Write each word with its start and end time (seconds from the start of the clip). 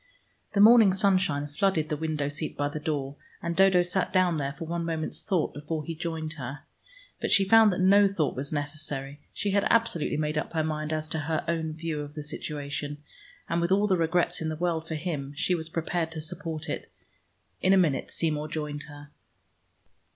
The 0.53 0.59
morning 0.59 0.93
sunshine 0.93 1.45
flooded 1.45 1.89
the 1.89 1.95
window 1.95 2.27
seat 2.27 2.57
by 2.57 2.69
the 2.69 2.79
door, 2.79 3.17
and 3.39 3.55
Dodo 3.55 3.83
sat 3.83 4.11
down 4.11 4.37
there 4.39 4.53
for 4.57 4.65
one 4.65 4.83
moment's 4.83 5.21
thought 5.21 5.53
before 5.53 5.85
he 5.85 5.93
joined 5.93 6.33
her. 6.39 6.61
But 7.21 7.29
she 7.31 7.45
found 7.45 7.71
that 7.71 7.79
no 7.81 8.07
thought 8.07 8.35
was 8.35 8.51
necessary. 8.51 9.19
She 9.31 9.51
had 9.51 9.63
absolutely 9.65 10.17
made 10.17 10.39
up 10.39 10.53
her 10.53 10.63
mind 10.63 10.91
as 10.91 11.07
to 11.09 11.19
her 11.19 11.45
own 11.47 11.73
view 11.73 12.01
of 12.01 12.15
the 12.15 12.23
situation, 12.23 13.03
and 13.47 13.61
with 13.61 13.71
all 13.71 13.85
the 13.85 13.95
regrets 13.95 14.41
in 14.41 14.49
the 14.49 14.55
world 14.55 14.87
for 14.87 14.95
him, 14.95 15.33
she 15.35 15.53
was 15.53 15.69
prepared 15.69 16.11
to 16.13 16.21
support 16.21 16.67
it. 16.67 16.91
In 17.61 17.71
a 17.71 17.77
minute 17.77 18.09
Seymour 18.09 18.47
joined 18.47 18.85
her. 18.89 19.11